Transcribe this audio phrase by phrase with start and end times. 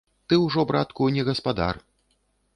[0.31, 1.75] Ты ўжо, братку, не гаспадар.